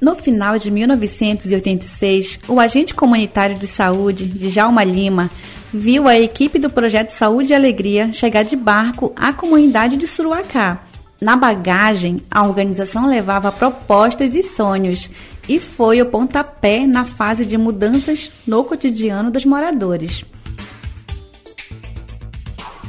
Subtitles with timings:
[0.00, 5.28] No final de 1986, o agente comunitário de saúde, Djalma Lima,
[5.74, 10.87] viu a equipe do projeto Saúde e Alegria chegar de barco à comunidade de Suruacá.
[11.20, 15.10] Na bagagem, a organização levava propostas e sonhos
[15.48, 20.24] e foi o pontapé na fase de mudanças no cotidiano dos moradores.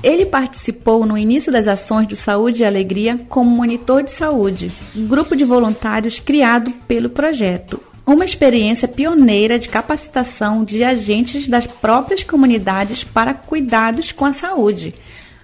[0.03, 5.35] Ele participou no início das ações do Saúde e Alegria como monitor de saúde, grupo
[5.35, 7.81] de voluntários criado pelo projeto.
[8.05, 14.95] Uma experiência pioneira de capacitação de agentes das próprias comunidades para cuidados com a saúde,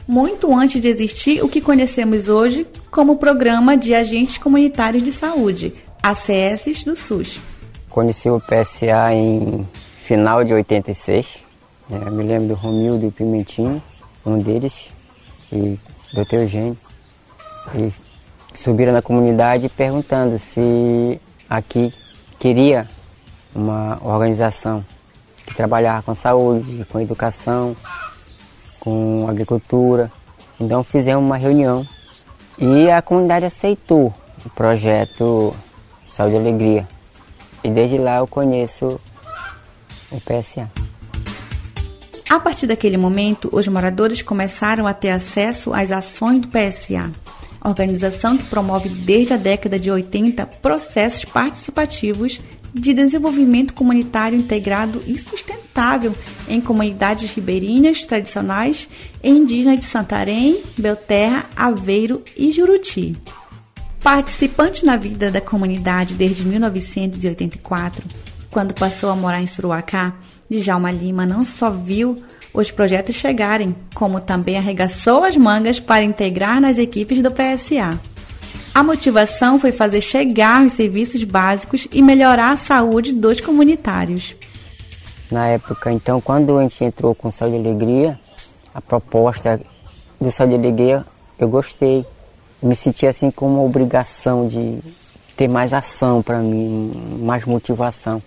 [0.07, 5.73] muito antes de existir o que conhecemos hoje como Programa de Agentes Comunitários de Saúde,
[6.01, 7.39] ACS do SUS.
[7.89, 9.65] Conheci o PSA em
[10.05, 11.37] final de 86.
[11.89, 13.81] É, me lembro do Romildo e Pimentinho,
[14.25, 14.89] um deles,
[15.51, 15.79] e
[16.13, 16.35] Dr.
[16.35, 16.77] Eugênio.
[17.73, 17.91] E
[18.59, 21.93] subiram na comunidade perguntando se aqui
[22.39, 22.87] queria
[23.53, 24.85] uma organização
[25.45, 27.75] que trabalhava com saúde, com educação,
[28.85, 30.11] com agricultura.
[30.59, 31.85] Então fizemos uma reunião
[32.57, 34.13] e a comunidade aceitou
[34.45, 35.53] o projeto
[36.07, 36.87] Saúde e Alegria.
[37.63, 39.01] E desde lá eu conheço
[40.11, 40.69] o PSA.
[42.29, 47.11] A partir daquele momento, os moradores começaram a ter acesso às ações do PSA,
[47.63, 52.39] organização que promove desde a década de 80 processos participativos
[52.75, 56.13] de desenvolvimento comunitário integrado e sustentável
[56.45, 58.89] em comunidades ribeirinhas tradicionais
[59.23, 63.15] e indígenas de Santarém, Belterra, Aveiro e Juruti.
[64.03, 68.03] Participante na vida da comunidade desde 1984,
[68.51, 70.13] quando passou a morar em Suruacá,
[70.49, 72.21] Djalma Lima não só viu
[72.53, 77.99] os projetos chegarem, como também arregaçou as mangas para integrar nas equipes do PSA.
[78.75, 84.35] A motivação foi fazer chegar os serviços básicos e melhorar a saúde dos comunitários.
[85.31, 88.19] Na época, então, quando a gente entrou com Saúde e Alegria,
[88.73, 89.61] a proposta
[90.19, 91.05] do Saúde e Alegria,
[91.39, 92.05] eu gostei
[92.61, 94.79] me senti assim com uma obrigação de
[95.37, 98.21] ter mais ação para mim, mais motivação.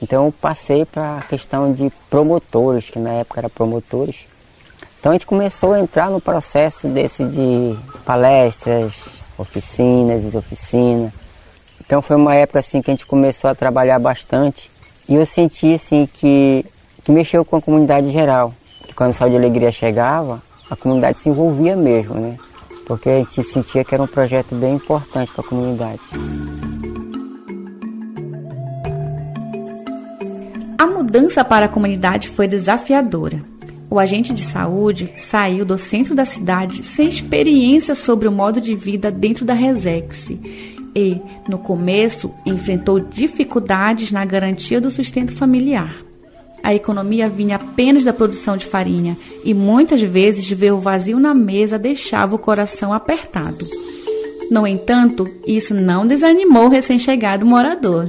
[0.00, 4.16] Então eu passei para a questão de promotores, que na época eram promotores.
[4.98, 11.12] Então a gente começou a entrar no processo desse de palestras, oficinas, oficinas.
[11.84, 14.70] Então foi uma época assim que a gente começou a trabalhar bastante
[15.08, 16.64] e eu senti assim que,
[17.02, 18.54] que mexeu com a comunidade geral.
[18.86, 22.36] Que quando a Saúde e Alegria chegava, a comunidade se envolvia mesmo, né?
[22.90, 26.00] porque a gente sentia que era um projeto bem importante para a comunidade.
[30.76, 33.40] A mudança para a comunidade foi desafiadora.
[33.90, 38.76] O agente de saúde saiu do centro da cidade sem experiência sobre o modo de
[38.76, 40.30] vida dentro da Resex
[40.94, 45.96] e, no começo, enfrentou dificuldades na garantia do sustento familiar.
[46.62, 51.34] A economia vinha apenas da produção de farinha e muitas vezes ver o vazio na
[51.34, 53.66] mesa deixava o coração apertado.
[54.50, 58.08] No entanto, isso não desanimou o recém-chegado morador.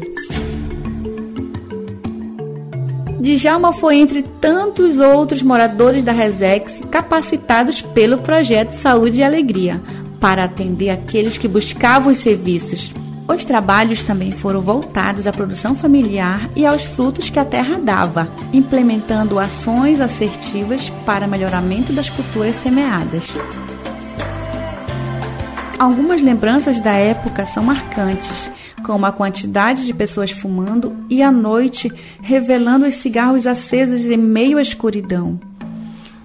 [3.21, 9.79] Djalma foi entre tantos outros moradores da Resex capacitados pelo projeto Saúde e Alegria
[10.19, 12.91] para atender aqueles que buscavam os serviços
[13.27, 18.27] Os trabalhos também foram voltados à produção familiar e aos frutos que a terra dava,
[18.51, 23.27] implementando ações assertivas para melhoramento das culturas semeadas.
[25.77, 28.49] Algumas lembranças da época são marcantes,
[28.83, 31.91] como a quantidade de pessoas fumando e à noite
[32.21, 35.39] revelando os cigarros acesos em meio à escuridão.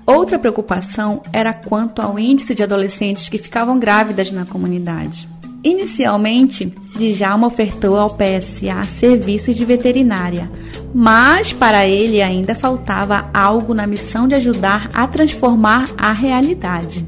[0.07, 5.29] Outra preocupação era quanto ao índice de adolescentes que ficavam grávidas na comunidade.
[5.65, 10.49] Inicialmente, Djalma ofertou ao PSA serviços de veterinária,
[10.95, 17.05] mas para ele ainda faltava algo na missão de ajudar a transformar a realidade.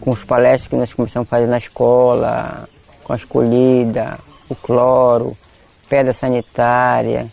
[0.00, 2.68] Com os palestras que nós começamos a fazer na escola,
[3.04, 4.18] com a escolhida,
[4.48, 5.36] o cloro,
[5.88, 7.26] pedra sanitária,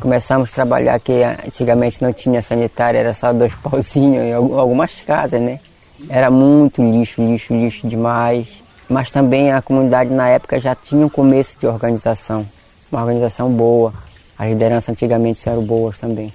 [0.00, 5.40] começamos a trabalhar que antigamente não tinha sanitária, era só dois pauzinhos em algumas casas,
[5.40, 5.60] né?
[6.08, 11.08] Era muito lixo, lixo, lixo demais mas também a comunidade na época já tinha um
[11.08, 12.46] começo de organização,
[12.90, 13.92] uma organização boa.
[14.38, 16.32] As lideranças antigamente eram boas também.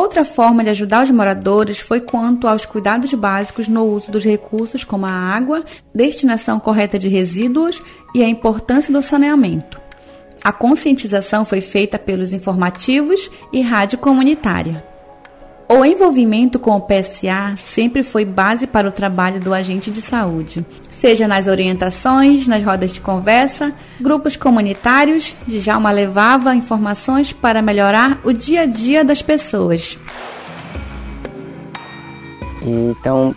[0.00, 4.82] Outra forma de ajudar os moradores foi quanto aos cuidados básicos no uso dos recursos
[4.82, 5.62] como a água,
[5.94, 7.82] destinação correta de resíduos
[8.14, 9.78] e a importância do saneamento.
[10.42, 14.89] A conscientização foi feita pelos informativos e rádio comunitária.
[15.72, 20.66] O envolvimento com o PSA sempre foi base para o trabalho do agente de saúde,
[20.90, 28.32] seja nas orientações, nas rodas de conversa, grupos comunitários, Djalma levava informações para melhorar o
[28.32, 29.96] dia a dia das pessoas.
[32.62, 33.32] Então,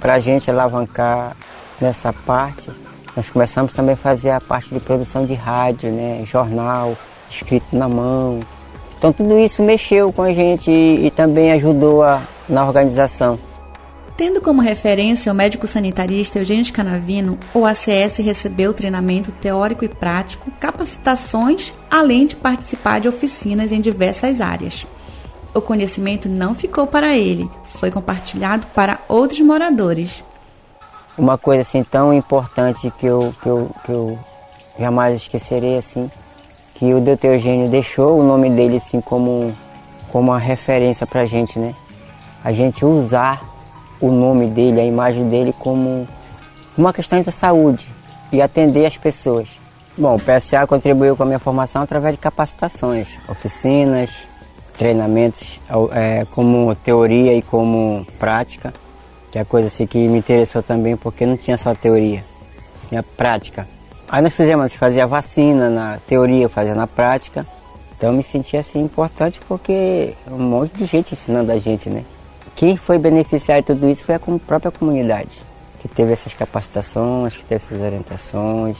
[0.00, 1.36] para a gente alavancar
[1.80, 2.68] nessa parte,
[3.14, 6.98] nós começamos também a fazer a parte de produção de rádio, né, jornal,
[7.30, 8.40] escrito na mão,
[9.00, 13.38] então tudo isso mexeu com a gente e, e também ajudou a, na organização.
[14.14, 20.50] Tendo como referência o médico sanitarista Eugênio Canavino, o ACS recebeu treinamento teórico e prático,
[20.60, 24.86] capacitações, além de participar de oficinas em diversas áreas.
[25.54, 30.22] O conhecimento não ficou para ele, foi compartilhado para outros moradores.
[31.16, 34.18] Uma coisa assim tão importante que eu, que eu, que eu
[34.78, 36.10] jamais esquecerei assim
[36.80, 37.26] que o Dr.
[37.26, 39.54] Eugênio deixou o nome dele assim como,
[40.08, 41.74] como uma referência para a gente, né?
[42.42, 43.44] A gente usar
[44.00, 46.08] o nome dele, a imagem dele como
[46.78, 47.86] uma questão da saúde
[48.32, 49.46] e atender as pessoas.
[49.98, 54.10] Bom, o PSA contribuiu com a minha formação através de capacitações, oficinas,
[54.78, 55.60] treinamentos
[55.92, 58.72] é, como teoria e como prática,
[59.30, 62.24] que é coisa assim, que me interessou também porque não tinha só teoria,
[62.88, 63.68] tinha prática.
[64.12, 67.46] Aí nós fizemos, nós fazia vacina na teoria, fazia na prática.
[67.96, 72.04] Então eu me senti assim importante porque um monte de gente ensinando a gente, né?
[72.56, 75.38] Quem foi beneficiar de tudo isso foi a própria comunidade,
[75.80, 78.76] que teve essas capacitações, que teve essas orientações.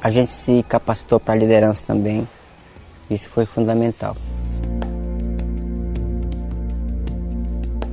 [0.00, 2.28] A gente se capacitou para a liderança também.
[3.10, 4.16] Isso foi fundamental.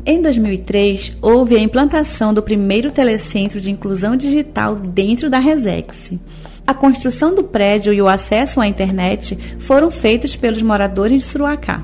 [0.05, 6.11] Em 2003, houve a implantação do primeiro telecentro de inclusão digital dentro da Resex.
[6.67, 11.83] A construção do prédio e o acesso à internet foram feitos pelos moradores de Suruacá.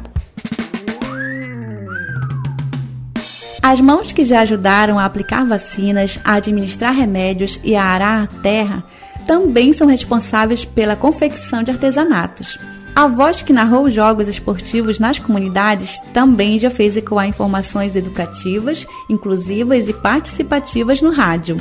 [3.61, 8.41] As mãos que já ajudaram a aplicar vacinas, a administrar remédios e a arar a
[8.41, 8.83] terra
[9.27, 12.57] também são responsáveis pela confecção de artesanatos.
[12.95, 18.85] A voz que narrou os jogos esportivos nas comunidades também já fez ecoar informações educativas,
[19.07, 21.57] inclusivas e participativas no rádio.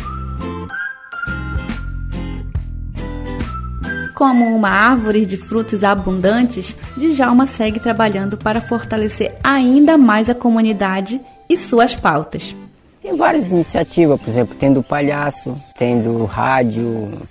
[4.20, 11.18] Como uma árvore de frutos abundantes, Djalma segue trabalhando para fortalecer ainda mais a comunidade
[11.48, 12.54] e suas pautas.
[13.00, 16.84] Tem várias iniciativas, por exemplo, tendo palhaço, tendo rádio,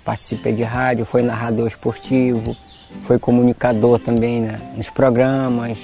[0.04, 2.56] participei de rádio, foi narrador esportivo,
[3.06, 5.78] foi comunicador também né, nos programas,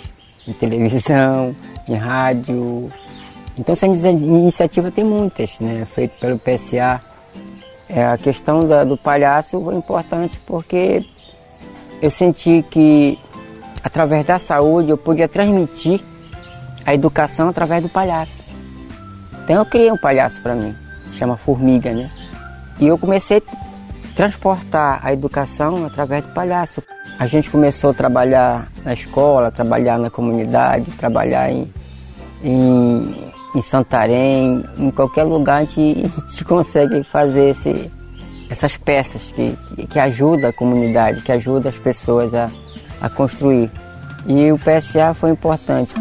[0.44, 1.54] em televisão,
[1.88, 2.90] em rádio.
[3.56, 7.00] Então essa iniciativa tem muitas, né, feito pelo PSA
[7.88, 11.04] é, a questão da, do palhaço foi importante porque
[12.02, 13.18] eu senti que
[13.82, 16.00] através da saúde eu podia transmitir
[16.84, 18.42] a educação através do palhaço.
[19.44, 20.74] Então eu criei um palhaço para mim,
[21.16, 22.10] chama Formiga, né?
[22.80, 26.82] E eu comecei a transportar a educação através do palhaço.
[27.18, 31.72] A gente começou a trabalhar na escola, trabalhar na comunidade, trabalhar em,
[32.42, 33.25] em
[33.56, 37.90] em Santarém, em qualquer lugar a gente, a gente consegue fazer esse,
[38.50, 42.50] essas peças que, que, que ajudam a comunidade, que ajudam as pessoas a,
[43.00, 43.70] a construir.
[44.26, 45.94] E o PSA foi importante.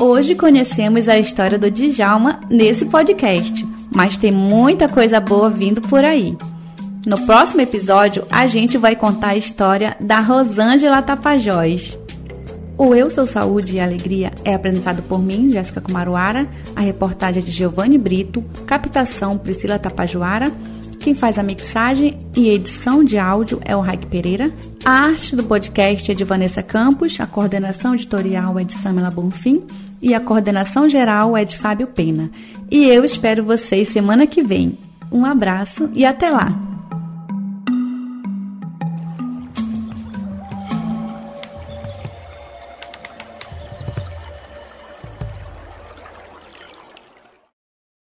[0.00, 6.04] Hoje conhecemos a história do Djalma nesse podcast, mas tem muita coisa boa vindo por
[6.04, 6.36] aí.
[7.06, 11.97] No próximo episódio, a gente vai contar a história da Rosângela Tapajós.
[12.78, 17.44] O Eu Sou Saúde e Alegria é apresentado por mim, Jéssica Kumaruara, a reportagem é
[17.44, 20.52] de Giovanni Brito, captação Priscila Tapajoara,
[21.00, 24.52] quem faz a mixagem e edição de áudio é o Raik Pereira.
[24.84, 29.64] A arte do podcast é de Vanessa Campos, a coordenação editorial é de Samela Bonfim
[30.00, 32.30] e a coordenação geral é de Fábio Pena.
[32.70, 34.78] E eu espero vocês semana que vem.
[35.10, 36.67] Um abraço e até lá!